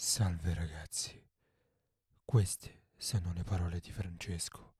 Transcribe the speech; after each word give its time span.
Salve 0.00 0.54
ragazzi, 0.54 1.20
queste 2.24 2.84
sono 2.96 3.32
le 3.32 3.42
parole 3.42 3.80
di 3.80 3.90
Francesco, 3.90 4.76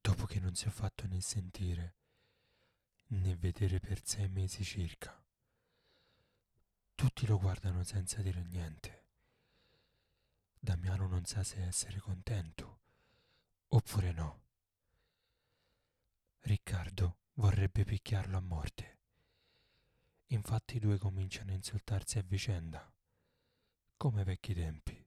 dopo 0.00 0.24
che 0.24 0.40
non 0.40 0.54
si 0.54 0.66
è 0.66 0.70
fatto 0.70 1.06
né 1.06 1.20
sentire 1.20 1.96
né 3.08 3.36
vedere 3.36 3.78
per 3.78 4.02
sei 4.02 4.30
mesi 4.30 4.64
circa. 4.64 5.22
Tutti 6.94 7.26
lo 7.26 7.38
guardano 7.38 7.84
senza 7.84 8.22
dire 8.22 8.42
niente. 8.42 9.04
Damiano 10.58 11.06
non 11.06 11.26
sa 11.26 11.44
se 11.44 11.62
essere 11.62 11.98
contento 11.98 12.80
oppure 13.68 14.12
no. 14.12 14.44
Riccardo 16.38 17.18
vorrebbe 17.34 17.84
picchiarlo 17.84 18.38
a 18.38 18.40
morte. 18.40 18.98
Infatti 20.28 20.76
i 20.76 20.80
due 20.80 20.96
cominciano 20.96 21.50
a 21.50 21.54
insultarsi 21.54 22.16
a 22.16 22.22
vicenda 22.22 22.90
come 24.00 24.24
vecchi 24.24 24.54
tempi, 24.54 25.06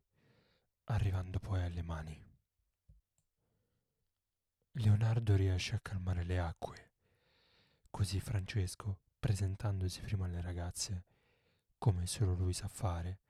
arrivando 0.84 1.40
poi 1.40 1.64
alle 1.64 1.82
mani. 1.82 2.24
Leonardo 4.74 5.36
riesce 5.36 5.74
a 5.74 5.80
calmare 5.80 6.24
le 6.24 6.38
acque, 6.38 6.92
così 7.90 8.20
Francesco, 8.20 9.00
presentandosi 9.20 10.00
prima 10.02 10.26
alle 10.26 10.42
ragazze, 10.42 11.06
come 11.80 12.06
solo 12.06 12.36
lui 12.36 12.54
sa 12.54 12.68
fare, 12.68 13.22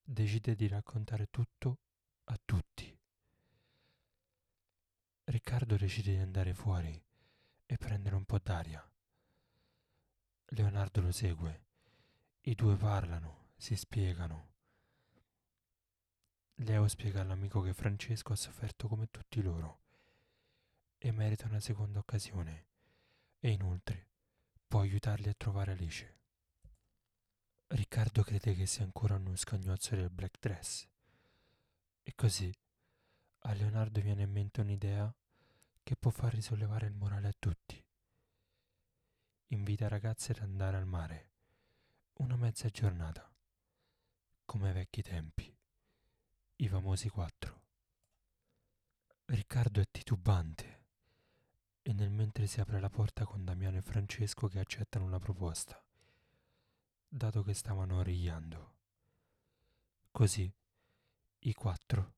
decide 0.00 0.54
di 0.54 0.68
raccontare 0.68 1.28
tutto 1.28 1.78
a 2.26 2.38
tutti. 2.44 2.96
Riccardo 5.24 5.76
decide 5.76 6.12
di 6.12 6.20
andare 6.20 6.54
fuori 6.54 7.04
e 7.66 7.76
prendere 7.78 8.14
un 8.14 8.24
po' 8.24 8.38
d'aria. 8.38 8.88
Leonardo 10.50 11.00
lo 11.00 11.10
segue, 11.10 11.64
i 12.42 12.54
due 12.54 12.76
parlano, 12.76 13.48
si 13.56 13.74
spiegano 13.74 14.47
Leo 16.62 16.88
spiega 16.88 17.20
all'amico 17.20 17.60
che 17.60 17.72
Francesco 17.72 18.32
ha 18.32 18.36
sofferto 18.36 18.88
come 18.88 19.08
tutti 19.12 19.40
loro 19.42 19.82
e 20.98 21.12
merita 21.12 21.46
una 21.46 21.60
seconda 21.60 22.00
occasione. 22.00 22.66
E 23.38 23.50
inoltre 23.50 24.08
può 24.66 24.80
aiutarli 24.80 25.28
a 25.28 25.34
trovare 25.34 25.72
Alice. 25.72 26.16
Riccardo 27.68 28.24
crede 28.24 28.56
che 28.56 28.66
sia 28.66 28.82
ancora 28.82 29.14
uno 29.14 29.36
scagnozzo 29.36 29.94
del 29.94 30.10
black 30.10 30.38
dress. 30.40 30.88
E 32.02 32.14
così 32.16 32.52
a 33.42 33.52
Leonardo 33.52 34.00
viene 34.00 34.22
in 34.22 34.32
mente 34.32 34.60
un'idea 34.60 35.14
che 35.84 35.94
può 35.94 36.10
far 36.10 36.34
risollevare 36.34 36.86
il 36.86 36.94
morale 36.94 37.28
a 37.28 37.36
tutti. 37.38 37.80
Invita 39.50 39.84
i 39.84 39.88
ragazzi 39.88 40.32
ad 40.32 40.38
andare 40.38 40.76
al 40.76 40.86
mare. 40.86 41.30
Una 42.14 42.34
mezza 42.34 42.68
giornata, 42.68 43.32
come 44.44 44.68
ai 44.68 44.74
vecchi 44.74 45.02
tempi 45.02 45.47
i 46.60 46.66
famosi 46.66 47.08
quattro. 47.08 47.60
Riccardo 49.26 49.80
è 49.80 49.86
titubante 49.88 50.86
e 51.82 51.92
nel 51.92 52.10
mentre 52.10 52.48
si 52.48 52.60
apre 52.60 52.80
la 52.80 52.90
porta 52.90 53.24
con 53.24 53.44
Damiano 53.44 53.76
e 53.76 53.82
Francesco 53.82 54.48
che 54.48 54.58
accettano 54.58 55.08
la 55.08 55.20
proposta, 55.20 55.80
dato 57.06 57.44
che 57.44 57.54
stavano 57.54 57.98
origliando. 57.98 58.74
Così 60.10 60.52
i 61.40 61.54
quattro 61.54 62.14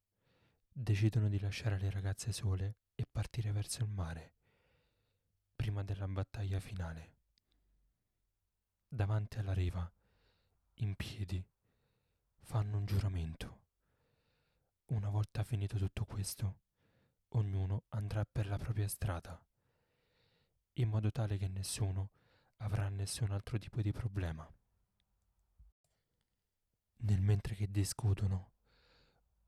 decidono 0.73 1.29
di 1.29 1.39
lasciare 1.39 1.79
le 1.79 1.91
ragazze 1.91 2.33
sole 2.33 2.77
e 2.95 3.05
partire 3.05 3.53
verso 3.53 3.83
il 3.83 3.91
mare, 3.91 4.33
prima 5.55 5.83
della 5.83 6.09
battaglia 6.09 6.61
finale. 6.61 7.17
Davanti 8.89 9.39
alla 9.39 9.53
riva, 9.53 9.91
in 10.77 10.95
piedi, 10.95 11.45
fanno 12.39 12.79
un 12.79 12.87
giuramento. 12.87 13.69
Una 14.91 15.09
volta 15.09 15.45
finito 15.45 15.79
tutto 15.79 16.05
questo, 16.05 16.59
ognuno 17.29 17.85
andrà 17.91 18.25
per 18.25 18.49
la 18.49 18.59
propria 18.59 18.89
strada, 18.89 19.41
in 20.75 20.89
modo 20.89 21.13
tale 21.13 21.39
che 21.39 21.47
nessuno 21.47 22.11
avrà 22.57 22.89
nessun 22.89 23.31
altro 23.31 23.57
tipo 23.57 23.83
di 23.83 23.93
problema. 23.93 24.53
Nel 27.03 27.21
mentre 27.21 27.55
che 27.55 27.71
discutono, 27.71 28.51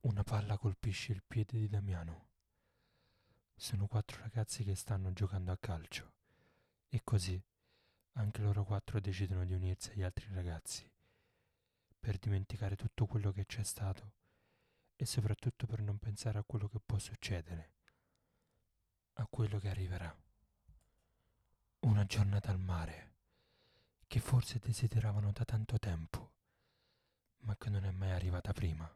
una 0.03 0.23
palla 0.23 0.57
colpisce 0.57 1.11
il 1.11 1.25
piede 1.27 1.59
di 1.59 1.69
Damiano. 1.69 2.29
Sono 3.57 3.89
quattro 3.89 4.21
ragazzi 4.21 4.63
che 4.63 4.77
stanno 4.77 5.13
giocando 5.13 5.51
a 5.51 5.59
calcio 5.59 6.13
e 6.89 7.01
così 7.03 7.43
anche 8.13 8.43
loro 8.43 8.63
quattro 8.63 9.01
decidono 9.01 9.45
di 9.45 9.55
unirsi 9.55 9.91
agli 9.91 10.03
altri 10.05 10.33
ragazzi 10.33 10.89
per 11.99 12.19
dimenticare 12.19 12.77
tutto 12.77 13.07
quello 13.07 13.33
che 13.33 13.45
c'è 13.45 13.65
stato 13.65 14.21
e 15.03 15.05
soprattutto 15.05 15.67
per 15.67 15.81
non 15.81 15.99
pensare 15.99 16.39
a 16.39 16.45
quello 16.45 16.69
che 16.69 16.79
può 16.79 16.97
succedere, 16.97 17.73
a 19.15 19.27
quello 19.27 19.59
che 19.59 19.69
arriverà. 19.69 20.17
Una 21.81 22.05
giornata 22.05 22.53
al 22.53 22.61
mare 22.61 23.15
che 24.07 24.21
forse 24.21 24.61
desideravano 24.61 25.33
da 25.33 25.45
tanto 25.45 25.77
tempo, 25.81 26.35
ma 27.39 27.57
che 27.57 27.69
non 27.69 27.85
è 27.85 27.91
mai 27.91 28.13
arrivata 28.13 28.53
prima. 28.53 28.89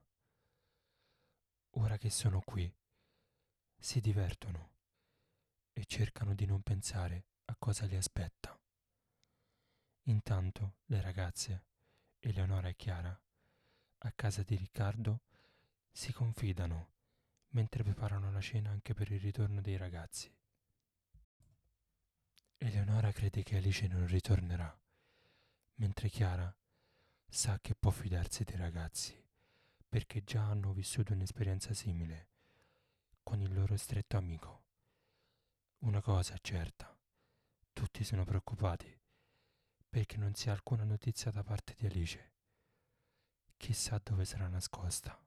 Ora 1.71 1.99
che 1.99 2.11
sono 2.11 2.41
qui, 2.41 2.73
si 3.77 4.01
divertono 4.01 4.75
e 5.73 5.87
cercano 5.87 6.37
di 6.37 6.47
non 6.47 6.63
pensare 6.63 7.25
a 7.47 7.57
cosa 7.59 7.85
li 7.87 7.97
aspetta. 7.97 8.57
Intanto 10.03 10.77
le 10.85 11.01
ragazze, 11.01 11.65
Eleonora 12.21 12.69
e 12.69 12.77
Chiara, 12.77 13.21
a 13.99 14.13
casa 14.13 14.45
di 14.45 14.55
Riccardo, 14.55 15.23
si 15.97 16.13
confidano 16.13 16.91
mentre 17.53 17.83
preparano 17.83 18.31
la 18.31 18.43
cena 18.43 18.69
anche 18.69 18.93
per 18.93 19.11
il 19.11 19.19
ritorno 19.19 19.63
dei 19.63 19.79
ragazzi. 19.79 20.31
Eleonora 22.59 23.11
crede 23.13 23.43
che 23.43 23.57
Alice 23.57 23.87
non 23.87 24.07
ritornerà, 24.07 24.79
mentre 25.77 26.11
Chiara 26.11 26.55
sa 27.27 27.59
che 27.63 27.75
può 27.75 27.91
fidarsi 27.91 28.45
dei 28.45 28.59
ragazzi 28.59 29.19
perché 29.89 30.23
già 30.23 30.45
hanno 30.45 30.75
vissuto 30.75 31.15
un'esperienza 31.15 31.73
simile 31.73 32.29
con 33.23 33.41
il 33.41 33.55
loro 33.55 33.79
stretto 33.79 34.19
amico. 34.19 34.65
Una 35.79 36.03
cosa 36.03 36.35
è 36.35 36.39
certa, 36.43 36.95
tutti 37.73 38.05
sono 38.05 38.27
preoccupati 38.27 38.95
perché 39.89 40.19
non 40.19 40.35
si 40.35 40.51
ha 40.51 40.53
alcuna 40.53 40.85
notizia 40.85 41.31
da 41.31 41.43
parte 41.43 41.75
di 41.75 41.87
Alice. 41.87 42.33
Chissà 43.57 43.99
dove 44.05 44.27
sarà 44.27 44.47
nascosta. 44.49 45.19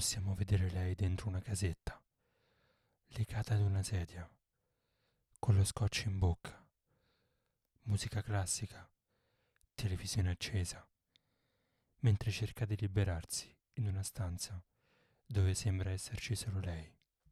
Possiamo 0.00 0.34
vedere 0.34 0.70
lei 0.70 0.94
dentro 0.94 1.28
una 1.28 1.42
casetta, 1.42 2.02
legata 3.08 3.52
ad 3.52 3.60
una 3.60 3.82
sedia, 3.82 4.26
con 5.38 5.54
lo 5.54 5.62
scotch 5.62 6.04
in 6.06 6.18
bocca, 6.18 6.66
musica 7.82 8.22
classica, 8.22 8.88
televisione 9.74 10.30
accesa, 10.30 10.88
mentre 11.98 12.30
cerca 12.30 12.64
di 12.64 12.78
liberarsi 12.78 13.54
in 13.74 13.88
una 13.88 14.02
stanza 14.02 14.64
dove 15.26 15.52
sembra 15.52 15.90
esserci 15.90 16.34
solo 16.34 16.60
lei. 16.60 16.99